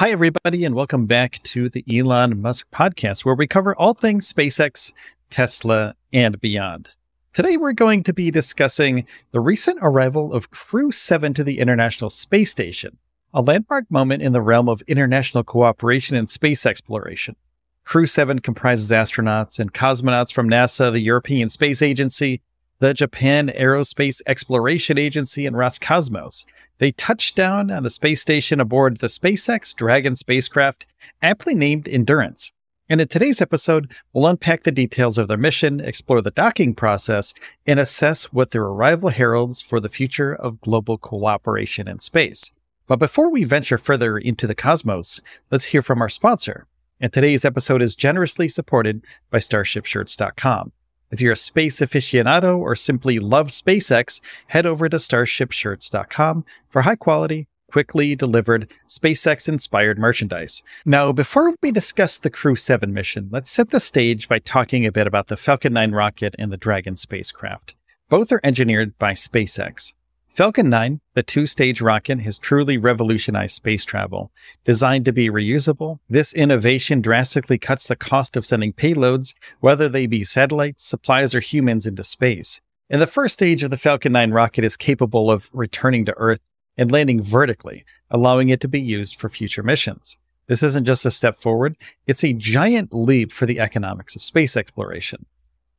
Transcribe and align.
Hi, 0.00 0.12
everybody, 0.12 0.64
and 0.64 0.74
welcome 0.74 1.04
back 1.04 1.42
to 1.42 1.68
the 1.68 1.84
Elon 1.86 2.40
Musk 2.40 2.66
podcast, 2.70 3.26
where 3.26 3.34
we 3.34 3.46
cover 3.46 3.76
all 3.76 3.92
things 3.92 4.32
SpaceX, 4.32 4.94
Tesla, 5.28 5.94
and 6.10 6.40
beyond. 6.40 6.88
Today, 7.34 7.58
we're 7.58 7.74
going 7.74 8.02
to 8.04 8.14
be 8.14 8.30
discussing 8.30 9.06
the 9.32 9.40
recent 9.40 9.78
arrival 9.82 10.32
of 10.32 10.50
Crew 10.50 10.90
7 10.90 11.34
to 11.34 11.44
the 11.44 11.58
International 11.58 12.08
Space 12.08 12.50
Station, 12.50 12.96
a 13.34 13.42
landmark 13.42 13.90
moment 13.90 14.22
in 14.22 14.32
the 14.32 14.40
realm 14.40 14.70
of 14.70 14.80
international 14.88 15.44
cooperation 15.44 16.16
in 16.16 16.26
space 16.26 16.64
exploration. 16.64 17.36
Crew 17.84 18.06
7 18.06 18.38
comprises 18.38 18.90
astronauts 18.90 19.58
and 19.58 19.74
cosmonauts 19.74 20.32
from 20.32 20.48
NASA, 20.48 20.90
the 20.90 21.00
European 21.00 21.50
Space 21.50 21.82
Agency, 21.82 22.40
the 22.78 22.94
Japan 22.94 23.48
Aerospace 23.48 24.22
Exploration 24.26 24.96
Agency, 24.96 25.44
and 25.44 25.56
Roscosmos. 25.56 26.46
They 26.80 26.92
touched 26.92 27.36
down 27.36 27.70
on 27.70 27.82
the 27.82 27.90
space 27.90 28.22
station 28.22 28.58
aboard 28.58 28.96
the 28.96 29.06
SpaceX 29.06 29.76
Dragon 29.76 30.16
spacecraft, 30.16 30.86
aptly 31.20 31.54
named 31.54 31.86
Endurance. 31.86 32.52
And 32.88 33.02
in 33.02 33.08
today's 33.08 33.42
episode, 33.42 33.92
we'll 34.14 34.26
unpack 34.26 34.62
the 34.62 34.72
details 34.72 35.18
of 35.18 35.28
their 35.28 35.36
mission, 35.36 35.80
explore 35.80 36.22
the 36.22 36.30
docking 36.30 36.74
process, 36.74 37.34
and 37.66 37.78
assess 37.78 38.32
what 38.32 38.52
their 38.52 38.64
arrival 38.64 39.10
heralds 39.10 39.60
for 39.60 39.78
the 39.78 39.90
future 39.90 40.34
of 40.34 40.62
global 40.62 40.96
cooperation 40.96 41.86
in 41.86 41.98
space. 41.98 42.50
But 42.86 42.98
before 42.98 43.30
we 43.30 43.44
venture 43.44 43.78
further 43.78 44.16
into 44.16 44.46
the 44.46 44.54
cosmos, 44.54 45.20
let's 45.50 45.66
hear 45.66 45.82
from 45.82 46.00
our 46.00 46.08
sponsor. 46.08 46.66
And 46.98 47.12
today's 47.12 47.44
episode 47.44 47.82
is 47.82 47.94
generously 47.94 48.48
supported 48.48 49.04
by 49.30 49.38
StarshipShirts.com. 49.38 50.72
If 51.10 51.20
you're 51.20 51.32
a 51.32 51.36
space 51.36 51.80
aficionado 51.80 52.56
or 52.56 52.76
simply 52.76 53.18
love 53.18 53.48
SpaceX, 53.48 54.20
head 54.48 54.64
over 54.64 54.88
to 54.88 54.96
starshipshirts.com 54.96 56.44
for 56.68 56.82
high 56.82 56.96
quality, 56.96 57.48
quickly 57.70 58.14
delivered 58.14 58.70
SpaceX 58.88 59.48
inspired 59.48 59.98
merchandise. 59.98 60.62
Now, 60.84 61.10
before 61.10 61.54
we 61.62 61.72
discuss 61.72 62.18
the 62.18 62.30
Crew 62.30 62.54
7 62.54 62.92
mission, 62.92 63.28
let's 63.32 63.50
set 63.50 63.70
the 63.70 63.80
stage 63.80 64.28
by 64.28 64.38
talking 64.38 64.86
a 64.86 64.92
bit 64.92 65.06
about 65.06 65.26
the 65.26 65.36
Falcon 65.36 65.72
9 65.72 65.92
rocket 65.92 66.36
and 66.38 66.52
the 66.52 66.56
Dragon 66.56 66.96
spacecraft. 66.96 67.74
Both 68.08 68.30
are 68.30 68.40
engineered 68.44 68.98
by 68.98 69.12
SpaceX. 69.12 69.94
Falcon 70.40 70.70
9, 70.70 71.02
the 71.12 71.22
two 71.22 71.44
stage 71.44 71.82
rocket, 71.82 72.22
has 72.22 72.38
truly 72.38 72.78
revolutionized 72.78 73.54
space 73.54 73.84
travel. 73.84 74.32
Designed 74.64 75.04
to 75.04 75.12
be 75.12 75.28
reusable, 75.28 75.98
this 76.08 76.32
innovation 76.32 77.02
drastically 77.02 77.58
cuts 77.58 77.86
the 77.86 77.94
cost 77.94 78.38
of 78.38 78.46
sending 78.46 78.72
payloads, 78.72 79.34
whether 79.58 79.86
they 79.86 80.06
be 80.06 80.24
satellites, 80.24 80.82
supplies, 80.82 81.34
or 81.34 81.40
humans, 81.40 81.84
into 81.84 82.02
space. 82.02 82.62
And 82.88 83.02
the 83.02 83.06
first 83.06 83.34
stage 83.34 83.62
of 83.62 83.70
the 83.70 83.76
Falcon 83.76 84.12
9 84.12 84.30
rocket 84.30 84.64
is 84.64 84.78
capable 84.78 85.30
of 85.30 85.50
returning 85.52 86.06
to 86.06 86.16
Earth 86.16 86.40
and 86.74 86.90
landing 86.90 87.20
vertically, 87.20 87.84
allowing 88.10 88.48
it 88.48 88.60
to 88.60 88.68
be 88.68 88.80
used 88.80 89.20
for 89.20 89.28
future 89.28 89.62
missions. 89.62 90.16
This 90.46 90.62
isn't 90.62 90.86
just 90.86 91.04
a 91.04 91.10
step 91.10 91.36
forward, 91.36 91.76
it's 92.06 92.24
a 92.24 92.32
giant 92.32 92.94
leap 92.94 93.30
for 93.30 93.44
the 93.44 93.60
economics 93.60 94.16
of 94.16 94.22
space 94.22 94.56
exploration. 94.56 95.26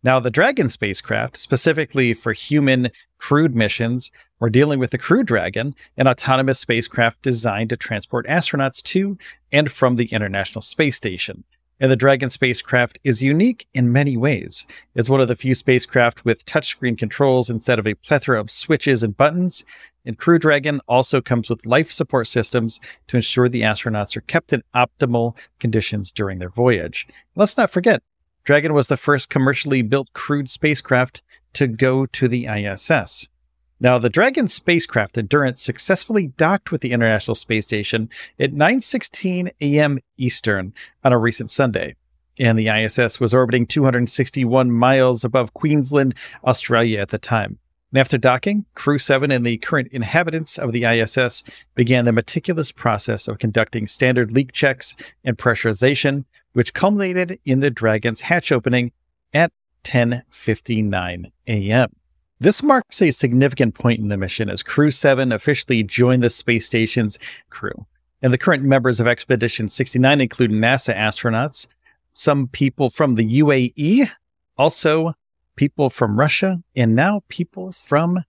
Now, 0.03 0.19
the 0.19 0.31
Dragon 0.31 0.67
spacecraft, 0.67 1.37
specifically 1.37 2.13
for 2.15 2.33
human 2.33 2.89
crewed 3.19 3.55
missions, 3.55 4.11
we're 4.39 4.49
dealing 4.49 4.79
with 4.79 4.89
the 4.89 4.97
Crew 4.97 5.23
Dragon, 5.23 5.75
an 5.95 6.07
autonomous 6.07 6.59
spacecraft 6.59 7.21
designed 7.21 7.69
to 7.69 7.77
transport 7.77 8.25
astronauts 8.25 8.81
to 8.83 9.19
and 9.51 9.71
from 9.71 9.97
the 9.97 10.07
International 10.07 10.63
Space 10.63 10.97
Station. 10.97 11.43
And 11.79 11.91
the 11.91 11.95
Dragon 11.95 12.31
spacecraft 12.31 12.97
is 13.03 13.21
unique 13.21 13.67
in 13.75 13.91
many 13.91 14.17
ways. 14.17 14.65
It's 14.95 15.09
one 15.09 15.21
of 15.21 15.27
the 15.27 15.35
few 15.35 15.53
spacecraft 15.53 16.25
with 16.25 16.45
touchscreen 16.45 16.97
controls 16.97 17.49
instead 17.49 17.77
of 17.77 17.87
a 17.87 17.95
plethora 17.95 18.39
of 18.39 18.49
switches 18.49 19.03
and 19.03 19.15
buttons. 19.15 19.63
And 20.03 20.17
Crew 20.17 20.39
Dragon 20.39 20.81
also 20.87 21.21
comes 21.21 21.47
with 21.47 21.65
life 21.65 21.91
support 21.91 22.25
systems 22.25 22.79
to 23.07 23.17
ensure 23.17 23.49
the 23.49 23.61
astronauts 23.61 24.17
are 24.17 24.21
kept 24.21 24.51
in 24.51 24.63
optimal 24.75 25.37
conditions 25.59 26.11
during 26.11 26.39
their 26.39 26.49
voyage. 26.49 27.07
Let's 27.35 27.57
not 27.57 27.69
forget, 27.71 28.01
Dragon 28.43 28.73
was 28.73 28.87
the 28.87 28.97
first 28.97 29.29
commercially 29.29 29.81
built 29.81 30.13
crewed 30.13 30.49
spacecraft 30.49 31.21
to 31.53 31.67
go 31.67 32.05
to 32.07 32.27
the 32.27 32.47
ISS. 32.47 33.27
Now, 33.79 33.97
the 33.97 34.09
Dragon 34.09 34.47
spacecraft 34.47 35.17
Endurance 35.17 35.61
successfully 35.61 36.27
docked 36.27 36.71
with 36.71 36.81
the 36.81 36.91
International 36.91 37.33
Space 37.33 37.65
Station 37.65 38.09
at 38.39 38.53
9:16 38.53 39.51
a.m. 39.59 39.99
Eastern 40.17 40.73
on 41.03 41.13
a 41.13 41.17
recent 41.17 41.49
Sunday, 41.49 41.95
and 42.39 42.57
the 42.57 42.67
ISS 42.67 43.19
was 43.19 43.33
orbiting 43.33 43.65
261 43.65 44.71
miles 44.71 45.23
above 45.23 45.53
Queensland, 45.53 46.13
Australia 46.45 46.99
at 46.99 47.09
the 47.09 47.17
time. 47.17 47.57
And 47.91 47.99
after 47.99 48.17
docking, 48.17 48.65
Crew 48.73 48.97
7 48.97 49.31
and 49.31 49.45
the 49.45 49.57
current 49.57 49.89
inhabitants 49.91 50.57
of 50.57 50.71
the 50.71 50.85
ISS 50.85 51.43
began 51.75 52.05
the 52.05 52.13
meticulous 52.13 52.71
process 52.71 53.27
of 53.27 53.39
conducting 53.39 53.85
standard 53.85 54.31
leak 54.31 54.53
checks 54.53 54.95
and 55.25 55.37
pressurization, 55.37 56.23
which 56.53 56.73
culminated 56.73 57.39
in 57.45 57.59
the 57.59 57.69
Dragon's 57.69 58.21
hatch 58.21 58.51
opening 58.51 58.93
at 59.33 59.51
10:59 59.83 61.31
a.m. 61.47 61.89
This 62.39 62.63
marks 62.63 63.01
a 63.01 63.11
significant 63.11 63.75
point 63.75 63.99
in 63.99 64.07
the 64.07 64.17
mission 64.17 64.49
as 64.49 64.63
Crew 64.63 64.89
7 64.89 65.31
officially 65.31 65.83
joined 65.83 66.23
the 66.23 66.29
space 66.29 66.65
station's 66.65 67.19
crew. 67.49 67.85
And 68.21 68.33
the 68.33 68.37
current 68.37 68.63
members 68.63 68.99
of 68.99 69.07
Expedition 69.07 69.67
69 69.67 70.21
include 70.21 70.51
NASA 70.51 70.95
astronauts, 70.95 71.67
some 72.13 72.47
people 72.47 72.89
from 72.89 73.15
the 73.15 73.39
UAE, 73.41 74.09
also 74.57 75.13
people 75.55 75.89
from 75.89 76.19
Russia, 76.19 76.61
and 76.75 76.95
now 76.95 77.21
people 77.27 77.71
from 77.71 78.23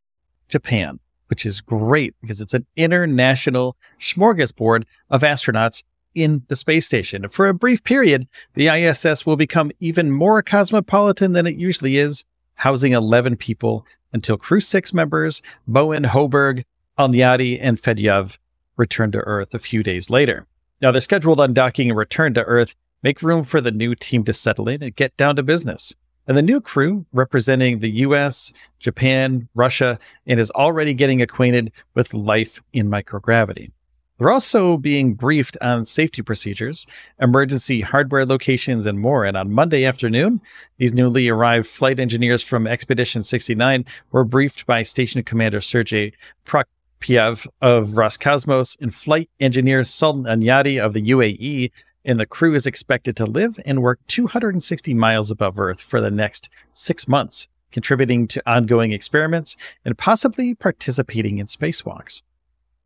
Japan, 0.48 1.00
which 1.28 1.46
is 1.46 1.60
great 1.60 2.14
because 2.20 2.40
it's 2.40 2.54
an 2.54 2.66
international 2.76 3.76
smorgasbord 3.98 4.84
of 5.10 5.22
astronauts 5.22 5.82
in 6.14 6.42
the 6.48 6.56
space 6.56 6.86
station. 6.86 7.26
For 7.28 7.48
a 7.48 7.54
brief 7.54 7.84
period, 7.84 8.28
the 8.54 8.68
ISS 8.68 9.24
will 9.24 9.36
become 9.36 9.70
even 9.80 10.10
more 10.10 10.42
cosmopolitan 10.42 11.32
than 11.32 11.46
it 11.46 11.56
usually 11.56 11.96
is, 11.96 12.24
housing 12.56 12.92
11 12.92 13.36
people 13.36 13.86
until 14.12 14.36
Crew 14.36 14.60
6 14.60 14.92
members 14.92 15.42
Bowen, 15.66 16.04
Hoburg, 16.04 16.64
Alneyadi, 16.98 17.58
and 17.60 17.78
Fedyaev 17.78 18.38
return 18.76 19.10
to 19.12 19.18
Earth 19.18 19.54
a 19.54 19.58
few 19.58 19.82
days 19.82 20.10
later. 20.10 20.46
Now, 20.80 20.90
their 20.90 21.00
scheduled 21.00 21.38
undocking 21.38 21.88
and 21.88 21.96
return 21.96 22.34
to 22.34 22.44
Earth 22.44 22.74
make 23.02 23.22
room 23.22 23.42
for 23.42 23.60
the 23.60 23.70
new 23.70 23.94
team 23.94 24.24
to 24.24 24.32
settle 24.32 24.68
in 24.68 24.82
and 24.82 24.94
get 24.94 25.16
down 25.16 25.36
to 25.36 25.42
business. 25.42 25.94
And 26.26 26.36
the 26.36 26.42
new 26.42 26.60
crew, 26.60 27.04
representing 27.12 27.80
the 27.80 27.90
US, 27.90 28.52
Japan, 28.78 29.48
Russia, 29.54 29.98
and 30.26 30.38
is 30.38 30.50
already 30.52 30.94
getting 30.94 31.20
acquainted 31.20 31.72
with 31.94 32.14
life 32.14 32.60
in 32.72 32.88
microgravity. 32.88 33.72
They're 34.18 34.30
also 34.30 34.76
being 34.76 35.14
briefed 35.14 35.56
on 35.60 35.84
safety 35.84 36.22
procedures, 36.22 36.86
emergency 37.20 37.80
hardware 37.80 38.24
locations, 38.24 38.86
and 38.86 39.00
more. 39.00 39.24
And 39.24 39.36
on 39.36 39.50
Monday 39.50 39.84
afternoon, 39.84 40.40
these 40.76 40.94
newly 40.94 41.28
arrived 41.28 41.66
flight 41.66 41.98
engineers 41.98 42.40
from 42.40 42.68
Expedition 42.68 43.24
69 43.24 43.84
were 44.12 44.22
briefed 44.22 44.64
by 44.64 44.84
Station 44.84 45.24
Commander 45.24 45.60
Sergei 45.60 46.12
Prokopyev 46.44 47.48
of 47.60 47.88
Roscosmos 47.90 48.80
and 48.80 48.94
flight 48.94 49.28
engineer 49.40 49.82
Sultan 49.82 50.22
Alneyadi 50.22 50.80
of 50.80 50.92
the 50.92 51.02
UAE 51.02 51.72
and 52.04 52.18
the 52.18 52.26
crew 52.26 52.54
is 52.54 52.66
expected 52.66 53.16
to 53.16 53.26
live 53.26 53.58
and 53.64 53.82
work 53.82 54.00
260 54.08 54.94
miles 54.94 55.30
above 55.30 55.58
Earth 55.58 55.80
for 55.80 56.00
the 56.00 56.10
next 56.10 56.48
six 56.72 57.06
months, 57.06 57.48
contributing 57.70 58.26
to 58.28 58.42
ongoing 58.50 58.92
experiments 58.92 59.56
and 59.84 59.98
possibly 59.98 60.54
participating 60.54 61.38
in 61.38 61.46
spacewalks. 61.46 62.22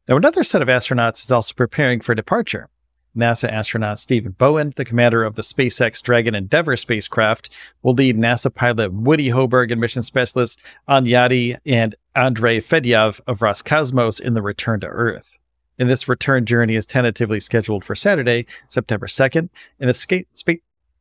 Now, 0.08 0.16
another 0.16 0.44
set 0.44 0.62
of 0.62 0.68
astronauts 0.68 1.24
is 1.24 1.32
also 1.32 1.54
preparing 1.54 2.00
for 2.00 2.14
departure. 2.14 2.68
NASA 3.16 3.50
astronaut 3.50 3.98
Stephen 3.98 4.32
Bowen, 4.32 4.74
the 4.76 4.84
commander 4.84 5.24
of 5.24 5.36
the 5.36 5.42
SpaceX 5.42 6.02
Dragon 6.02 6.34
Endeavour 6.34 6.76
spacecraft, 6.76 7.48
will 7.82 7.94
lead 7.94 8.16
NASA 8.16 8.54
pilot 8.54 8.92
Woody 8.92 9.30
Hoburg 9.30 9.72
and 9.72 9.80
mission 9.80 10.02
specialist 10.02 10.60
Alneyadi 10.88 11.56
and 11.64 11.94
Andrei 12.14 12.60
Fedyaev 12.60 13.20
of 13.26 13.38
Roscosmos 13.38 14.20
in 14.20 14.34
the 14.34 14.42
return 14.42 14.80
to 14.80 14.86
Earth 14.86 15.38
and 15.78 15.90
this 15.90 16.08
return 16.08 16.44
journey 16.44 16.74
is 16.74 16.86
tentatively 16.86 17.40
scheduled 17.40 17.84
for 17.84 17.94
Saturday, 17.94 18.46
September 18.66 19.06
2nd. 19.06 19.48
And 19.78 19.88
the 19.88 19.94
skate, 19.94 20.28
spa- 20.36 20.54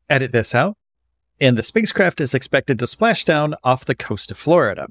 edit 0.09 0.31
this 0.31 0.53
out. 0.53 0.77
And 1.39 1.57
the 1.57 1.63
spacecraft 1.63 2.21
is 2.21 2.33
expected 2.33 2.79
to 2.79 2.88
splash 2.88 3.25
down 3.25 3.55
off 3.63 3.85
the 3.85 3.95
coast 3.95 4.31
of 4.31 4.38
Florida. 4.38 4.88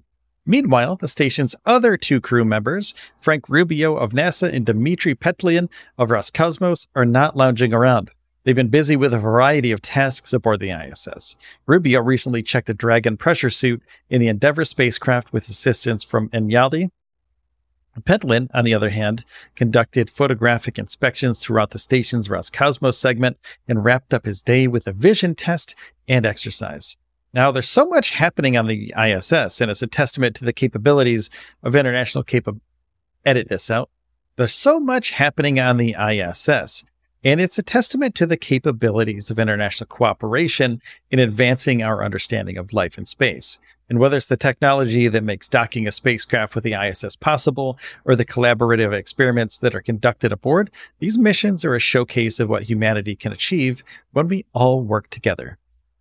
Meanwhile, 0.47 0.97
the 0.97 1.09
station's 1.09 1.57
other 1.65 1.97
two 1.97 2.21
crew 2.21 2.45
members, 2.45 2.93
Frank 3.17 3.49
Rubio 3.49 3.97
of 3.97 4.13
NASA 4.13 4.53
and 4.53 4.67
Dmitry 4.67 5.15
Petelin 5.15 5.71
of 5.97 6.11
Roscosmos, 6.11 6.87
are 6.95 7.07
not 7.07 7.37
lounging 7.37 7.73
around. 7.73 8.11
They've 8.43 8.55
been 8.55 8.69
busy 8.69 8.95
with 8.95 9.15
a 9.15 9.19
variety 9.19 9.73
of 9.73 9.81
tasks 9.81 10.35
aboard 10.35 10.61
the 10.61 10.71
ISS. 10.71 11.35
Rubio 11.67 12.03
recently 12.03 12.43
checked 12.43 12.69
a 12.69 12.75
Dragon 12.75 13.17
pressure 13.17 13.49
suit 13.49 13.83
in 14.11 14.21
the 14.21 14.29
Endeavour 14.29 14.67
spacecraft 14.67 15.33
with 15.33 15.49
assistance 15.49 16.05
from 16.05 16.29
Alneyadi 16.29 16.91
Petelin, 18.03 18.49
on 18.53 18.65
the 18.65 18.75
other 18.75 18.91
hand, 18.91 19.25
conducted 19.55 20.11
photographic 20.11 20.79
inspections 20.79 21.41
throughout 21.41 21.71
the 21.71 21.79
station's 21.79 22.29
Roscosmos 22.29 22.95
segment 22.95 23.37
and 23.69 23.85
wrapped 23.85 24.13
up 24.13 24.25
his 24.25 24.43
day 24.43 24.67
with 24.67 24.87
a 24.87 24.93
vision 24.93 25.35
test 25.35 25.75
and 26.09 26.27
exercise. 26.27 26.97
Now, 27.33 27.51
there's 27.51 27.69
so 27.69 27.87
much 27.87 28.11
happening 28.11 28.57
on 28.57 28.69
the 28.69 28.95
ISS, 28.97 29.61
and 29.61 29.71
it's 29.71 29.83
a 29.83 29.89
testament 29.89 30.37
to 30.37 30.45
the 30.45 30.53
capabilities 30.53 31.31
of 31.63 31.75
international 31.75 32.25
capability. 32.25 32.65
Edit 33.25 33.49
this 33.49 33.71
out. 33.71 33.91
There's 34.37 34.55
so 34.55 34.79
much 34.79 35.13
happening 35.13 35.59
on 35.59 35.77
the 35.77 35.97
ISS, 35.99 36.85
and 37.25 37.41
it's 37.41 37.59
a 37.59 37.63
testament 37.63 38.15
to 38.17 38.27
the 38.27 38.37
capabilities 38.37 39.31
of 39.31 39.39
international 39.39 39.89
cooperation 39.89 40.81
in 41.11 41.19
advancing 41.19 41.83
our 41.83 42.05
understanding 42.05 42.59
of 42.59 42.75
life 42.75 42.99
in 42.99 43.07
space. 43.07 43.59
And 43.89 43.99
whether 43.99 44.19
it's 44.19 44.27
the 44.27 44.37
technology 44.37 45.09
that 45.09 45.25
makes 45.25 45.49
docking 45.49 45.89
a 45.89 45.93
spacecraft 45.93 46.55
with 46.55 46.65
the 46.65 46.75
ISS 46.75 47.17
possible 47.17 47.79
or 48.05 48.15
the 48.15 48.25
collaborative 48.27 48.93
experiments 48.93 49.59
that 49.59 49.75
are 49.75 49.81
conducted 49.81 50.33
aboard, 50.33 50.71
these 50.99 51.19
missions 51.19 51.65
are 51.65 51.75
a 51.75 51.81
showcase 51.81 52.39
of 52.41 52.51
what 52.51 52.65
humanity 52.65 53.17
can 53.17 53.33
achieve 53.33 53.83
when 54.13 54.29
we 54.29 54.45
all 54.53 54.83
work 54.83 55.09
together. 55.09 55.59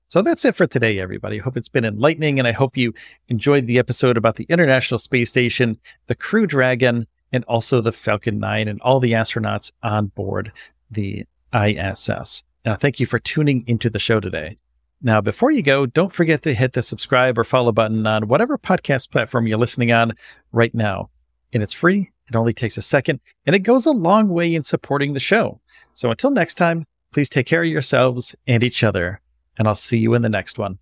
So 0.07 0.21
that's 0.21 0.45
it 0.45 0.55
for 0.55 0.67
today, 0.67 0.99
everybody. 0.99 1.39
I 1.39 1.43
hope 1.43 1.57
it's 1.57 1.69
been 1.69 1.85
enlightening, 1.85 2.37
and 2.37 2.47
I 2.47 2.51
hope 2.51 2.77
you 2.77 2.93
enjoyed 3.29 3.65
the 3.65 3.79
episode 3.79 4.15
about 4.15 4.35
the 4.35 4.45
International 4.47 4.99
Space 4.99 5.29
Station, 5.29 5.79
the 6.07 6.15
Crew 6.15 6.45
Dragon, 6.45 7.07
and 7.31 7.43
also 7.45 7.81
the 7.81 7.91
Falcon 7.91 8.39
9 8.39 8.67
and 8.67 8.79
all 8.81 8.99
the 8.99 9.13
astronauts 9.13 9.71
on 9.81 10.07
board 10.07 10.51
the 10.93 11.25
ISS. 11.53 12.43
Now, 12.65 12.75
thank 12.75 12.99
you 12.99 13.05
for 13.05 13.19
tuning 13.19 13.63
into 13.67 13.89
the 13.89 13.99
show 13.99 14.19
today. 14.19 14.57
Now, 15.01 15.19
before 15.19 15.51
you 15.51 15.61
go, 15.61 15.85
don't 15.85 16.13
forget 16.13 16.43
to 16.43 16.53
hit 16.53 16.73
the 16.73 16.81
subscribe 16.81 17.37
or 17.37 17.43
follow 17.43 17.73
button 17.73 18.07
on 18.07 18.29
whatever 18.29 18.57
podcast 18.57 19.11
platform 19.11 19.47
you're 19.47 19.57
listening 19.57 19.91
on 19.91 20.13
right 20.53 20.73
now. 20.73 21.09
And 21.51 21.61
it's 21.61 21.73
free. 21.73 22.11
It 22.29 22.37
only 22.37 22.53
takes 22.53 22.77
a 22.77 22.81
second 22.81 23.19
and 23.45 23.55
it 23.55 23.59
goes 23.59 23.85
a 23.85 23.91
long 23.91 24.29
way 24.29 24.55
in 24.55 24.63
supporting 24.63 25.13
the 25.13 25.19
show. 25.19 25.59
So 25.91 26.09
until 26.09 26.31
next 26.31 26.55
time, 26.55 26.85
please 27.11 27.29
take 27.29 27.47
care 27.47 27.63
of 27.63 27.67
yourselves 27.67 28.33
and 28.47 28.63
each 28.63 28.83
other. 28.83 29.19
And 29.57 29.67
I'll 29.67 29.75
see 29.75 29.97
you 29.97 30.13
in 30.13 30.21
the 30.21 30.29
next 30.29 30.57
one. 30.57 30.79